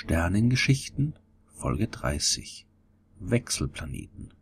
[0.00, 1.14] Sternengeschichten
[1.48, 2.68] Folge 30
[3.18, 4.32] Wechselplaneten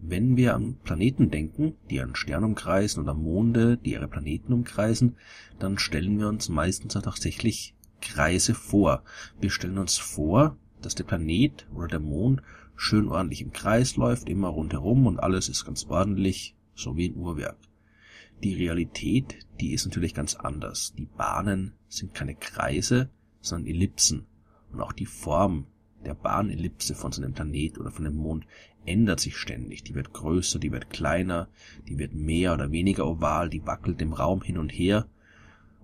[0.00, 5.16] Wenn wir an Planeten denken, die einen Stern umkreisen oder Monde, die ihre Planeten umkreisen,
[5.58, 9.04] dann stellen wir uns meistens tatsächlich Kreise vor.
[9.38, 12.40] Wir stellen uns vor, dass der Planet oder der Mond
[12.74, 17.16] schön ordentlich im Kreis läuft, immer rundherum und alles ist ganz ordentlich, so wie ein
[17.16, 17.58] Uhrwerk.
[18.42, 20.94] Die Realität, die ist natürlich ganz anders.
[20.96, 23.10] Die Bahnen sind keine Kreise,
[23.42, 24.26] sondern Ellipsen.
[24.72, 25.66] Und auch die Form
[26.04, 28.46] der Bahnellipse von so einem Planet oder von einem Mond
[28.86, 29.82] ändert sich ständig.
[29.84, 31.48] Die wird größer, die wird kleiner,
[31.88, 35.06] die wird mehr oder weniger oval, die wackelt im Raum hin und her.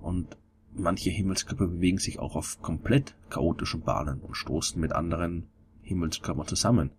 [0.01, 0.37] Und
[0.73, 5.49] manche Himmelskörper bewegen sich auch auf komplett chaotischen Bahnen und stoßen mit anderen
[5.83, 6.91] Himmelskörpern zusammen.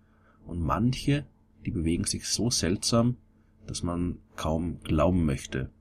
[0.46, 1.26] Und manche,
[1.66, 3.18] die bewegen sich so seltsam,
[3.66, 5.72] dass man kaum glauben möchte,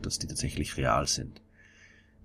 [0.00, 1.42] dass die tatsächlich real sind.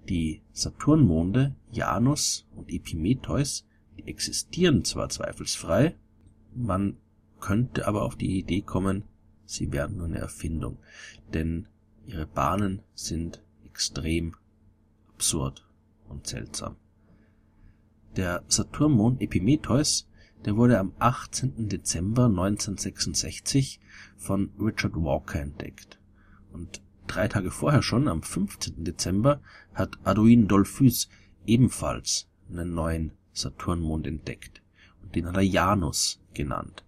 [0.09, 3.65] Die Saturnmonde Janus und Epimetheus,
[3.97, 5.95] die existieren zwar zweifelsfrei,
[6.53, 6.97] man
[7.39, 9.03] könnte aber auf die Idee kommen,
[9.45, 10.79] sie wären nur eine Erfindung,
[11.33, 11.67] denn
[12.05, 14.35] ihre Bahnen sind extrem
[15.13, 15.65] absurd
[16.09, 16.75] und seltsam.
[18.15, 20.07] Der Saturnmond Epimetheus,
[20.45, 21.69] der wurde am 18.
[21.69, 23.79] Dezember 1966
[24.17, 25.99] von Richard Walker entdeckt
[26.51, 26.81] und
[27.13, 28.85] Drei Tage vorher schon, am 15.
[28.85, 29.41] Dezember,
[29.73, 31.09] hat Aduin Dollfus
[31.45, 34.61] ebenfalls einen neuen Saturnmond entdeckt.
[35.03, 36.85] Und den hat er Janus genannt.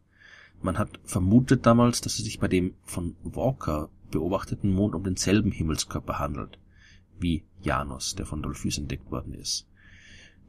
[0.61, 5.51] Man hat vermutet damals, dass es sich bei dem von Walker beobachteten Mond um denselben
[5.51, 6.57] Himmelskörper handelt,
[7.19, 9.67] wie Janus, der von Dollfus entdeckt worden ist.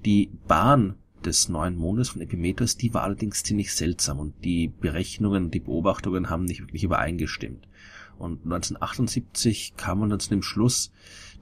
[0.04, 5.50] Die Bahn des neuen Mondes von Epimetheus, die war allerdings ziemlich seltsam und die Berechnungen,
[5.50, 7.66] die Beobachtungen haben nicht wirklich übereingestimmt.
[8.18, 10.92] Und 1978 kam man dann zu dem Schluss,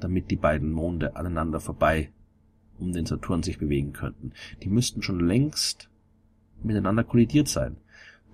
[0.00, 2.12] damit die beiden Monde aneinander vorbei
[2.78, 4.32] um den Saturn sich bewegen könnten.
[4.62, 5.88] Die müssten schon längst
[6.62, 7.76] miteinander kollidiert sein.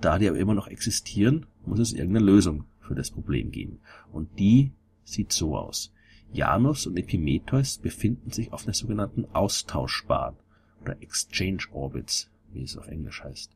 [0.01, 3.79] Da die aber immer noch existieren, muss es irgendeine Lösung für das Problem geben.
[4.13, 4.73] Und die
[5.05, 5.93] sieht so aus.
[6.33, 10.35] Janus und Epimetheus befinden sich auf einer sogenannten Austauschbahn
[10.81, 13.53] oder Exchange Orbits, wie es auf Englisch heißt.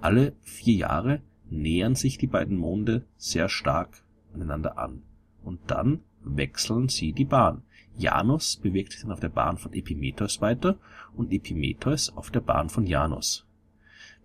[0.00, 4.02] Alle vier Jahre nähern sich die beiden Monde sehr stark
[4.34, 5.02] aneinander an.
[5.42, 7.62] Und dann wechseln sie die Bahn.
[7.96, 10.78] Janus bewegt sich dann auf der Bahn von Epimetheus weiter
[11.14, 13.46] und Epimetheus auf der Bahn von Janus.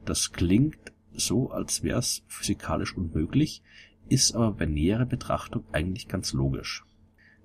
[0.05, 3.61] Das klingt so, als wäre es physikalisch unmöglich,
[4.09, 6.85] ist aber bei näherer Betrachtung eigentlich ganz logisch.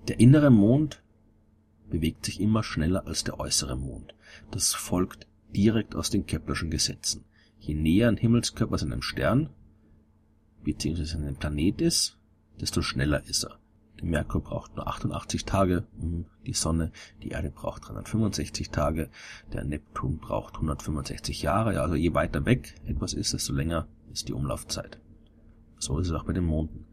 [0.09, 1.03] Der innere Mond
[1.91, 4.15] bewegt sich immer schneller als der äußere Mond.
[4.51, 7.24] Das folgt direkt aus den Keplerschen Gesetzen.
[7.59, 9.51] Je näher ein Himmelskörper seinem Stern
[10.65, 11.16] bzw.
[11.16, 12.19] einem Planet ist,
[12.60, 13.59] desto schneller ist er.
[13.98, 16.92] Der Merkur braucht nur 88 Tage um die Sonne,
[17.22, 19.10] die Erde braucht 365 Tage,
[19.53, 24.33] der Neptun braucht 165 Jahre, also je weiter weg etwas ist, desto länger ist die
[24.33, 24.98] Umlaufzeit.
[25.78, 26.86] So ist es auch bei den Monden.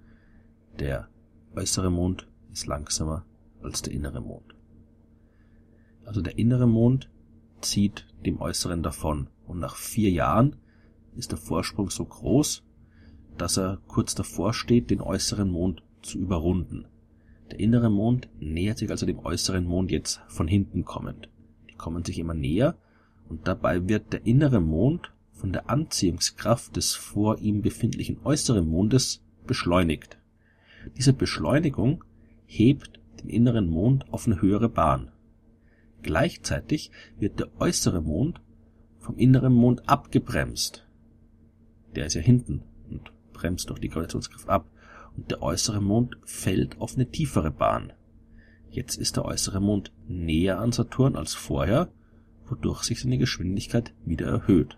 [0.79, 1.09] Der
[1.55, 3.25] äußere Mond ist langsamer
[3.61, 4.55] als der innere Mond.
[6.05, 7.09] Also der innere Mond
[7.61, 10.55] zieht dem äußeren davon und nach vier Jahren
[11.15, 12.63] ist der Vorsprung so groß,
[13.37, 16.85] dass er kurz davor steht, den äußeren Mond zu überrunden.
[17.51, 21.29] Der innere Mond nähert sich also dem äußeren Mond jetzt von hinten kommend.
[21.69, 22.77] Die kommen sich immer näher
[23.27, 29.23] und dabei wird der innere Mond von der Anziehungskraft des vor ihm befindlichen äußeren Mondes
[29.47, 30.17] beschleunigt.
[30.97, 32.03] Diese Beschleunigung
[32.45, 35.11] hebt den inneren Mond auf eine höhere Bahn.
[36.01, 38.41] Gleichzeitig wird der äußere Mond
[38.99, 40.85] vom inneren Mond abgebremst.
[41.95, 44.69] Der ist ja hinten und bremst durch die Gravitationskraft ab.
[45.15, 47.93] Und der äußere Mond fällt auf eine tiefere Bahn.
[48.69, 51.91] Jetzt ist der äußere Mond näher an Saturn als vorher,
[52.47, 54.77] wodurch sich seine Geschwindigkeit wieder erhöht.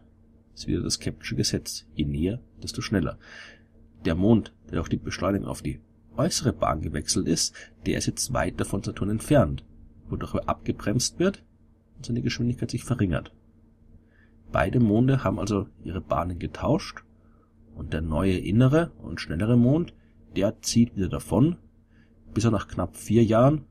[0.52, 1.86] Das ist wieder das Keplersche Gesetz.
[1.96, 3.18] Je näher, desto schneller.
[4.06, 5.80] Der Mond, der durch die Beschleunigung auf die
[6.18, 7.56] äußere Bahn gewechselt ist,
[7.86, 9.64] der ist jetzt weiter von Saturn entfernt,
[10.10, 11.44] wodurch er abgebremst wird
[11.98, 13.34] und seine Geschwindigkeit sich verringert.
[14.52, 17.04] Beide Monde haben also ihre Bahnen getauscht
[17.76, 19.94] und der neue innere und schnellere Mond,
[20.36, 21.58] der zieht wieder davon,
[22.34, 23.66] bis er nach knapp vier Jahren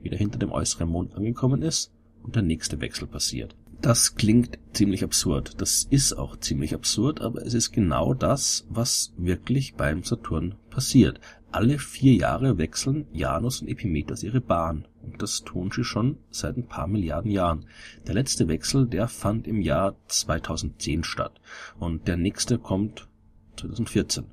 [0.00, 1.92] wieder hinter dem äußeren Mond angekommen ist
[2.22, 3.54] und der nächste Wechsel passiert.
[3.80, 5.60] Das klingt ziemlich absurd.
[5.60, 11.18] Das ist auch ziemlich absurd, aber es ist genau das, was wirklich beim Saturn passiert.
[11.50, 14.86] Alle vier Jahre wechseln Janus und Epimetheus ihre Bahn.
[15.02, 17.64] Und das tun sie schon seit ein paar Milliarden Jahren.
[18.06, 21.40] Der letzte Wechsel, der fand im Jahr 2010 statt.
[21.78, 23.08] Und der nächste kommt
[23.56, 24.26] 2014.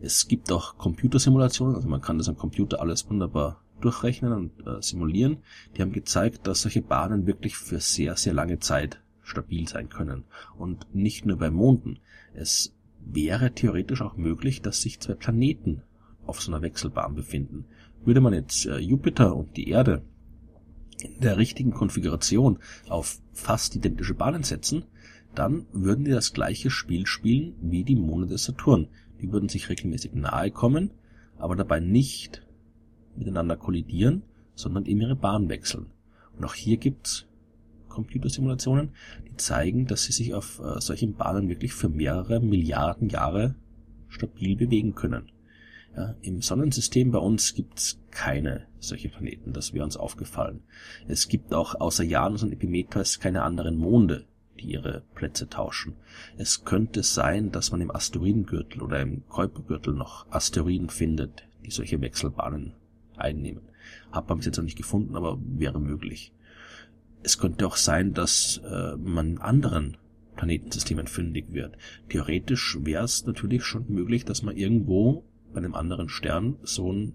[0.00, 4.80] Es gibt auch Computersimulationen, also man kann das am Computer alles wunderbar durchrechnen und äh,
[4.80, 5.38] simulieren.
[5.76, 10.24] Die haben gezeigt, dass solche Bahnen wirklich für sehr, sehr lange Zeit stabil sein können.
[10.56, 11.98] Und nicht nur bei Monden.
[12.34, 15.82] Es wäre theoretisch auch möglich, dass sich zwei Planeten
[16.26, 17.64] auf so einer Wechselbahn befinden.
[18.04, 20.02] Würde man jetzt äh, Jupiter und die Erde
[21.00, 22.58] in der richtigen Konfiguration
[22.88, 24.84] auf fast identische Bahnen setzen,
[25.34, 28.88] dann würden die das gleiche Spiel spielen wie die Monde des Saturn.
[29.20, 30.90] Die würden sich regelmäßig nahe kommen,
[31.38, 32.46] aber dabei nicht
[33.16, 34.22] miteinander kollidieren,
[34.54, 35.86] sondern eben ihre Bahn wechseln.
[36.36, 37.26] Und auch hier gibt's
[37.88, 38.90] Computersimulationen,
[39.28, 43.56] die zeigen, dass sie sich auf äh, solchen Bahnen wirklich für mehrere Milliarden Jahre
[44.08, 45.32] stabil bewegen können.
[45.96, 50.60] Ja, Im Sonnensystem bei uns gibt's keine solche Planeten, das wäre uns aufgefallen.
[51.08, 54.27] Es gibt auch außer Janus und Epimetheus keine anderen Monde,
[54.58, 55.96] die ihre Plätze tauschen.
[56.36, 62.00] Es könnte sein, dass man im Asteroidengürtel oder im Kuipergürtel noch Asteroiden findet, die solche
[62.00, 62.74] Wechselbahnen
[63.16, 63.62] einnehmen.
[64.12, 66.32] Hat man bis jetzt noch nicht gefunden, aber wäre möglich.
[67.22, 69.96] Es könnte auch sein, dass äh, man anderen
[70.36, 71.76] Planetensystemen fündig wird.
[72.08, 77.14] Theoretisch wäre es natürlich schon möglich, dass man irgendwo bei einem anderen Stern so ein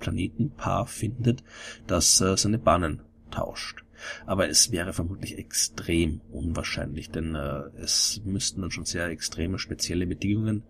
[0.00, 1.42] Planetenpaar findet,
[1.86, 3.84] das äh, seine Bahnen tauscht.
[4.26, 10.06] Aber es wäre vermutlich extrem unwahrscheinlich, denn äh, es müssten dann schon sehr extreme spezielle
[10.06, 10.62] Bedingungen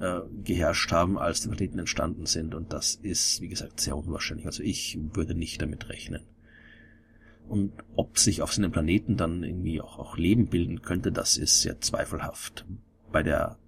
[0.00, 2.54] äh, geherrscht haben, als die Planeten entstanden sind.
[2.54, 4.46] Und das ist, wie gesagt, sehr unwahrscheinlich.
[4.46, 6.22] Also ich würde nicht damit rechnen.
[7.48, 11.60] Und ob sich auf seinem Planeten dann irgendwie auch, auch Leben bilden könnte, das ist
[11.60, 12.64] sehr zweifelhaft.
[13.10, 13.58] Bei der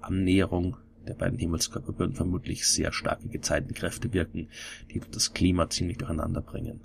[0.00, 4.48] Annäherung der beiden Himmelskörper würden vermutlich sehr starke Gezeitenkräfte wirken,
[4.90, 6.80] die das Klima ziemlich durcheinander bringen.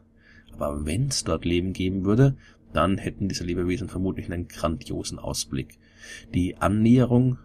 [0.54, 2.38] Aber wenn es dort Leben geben würde,
[2.74, 5.80] dann hätten diese Lebewesen vermutlich einen grandiosen Ausblick.
[6.34, 7.38] Die Annäherung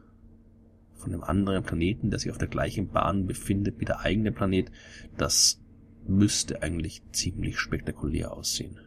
[0.95, 4.71] von einem anderen Planeten, der sich auf der gleichen Bahn befindet wie der eigene Planet,
[5.17, 5.61] das
[6.07, 8.79] müsste eigentlich ziemlich spektakulär aussehen.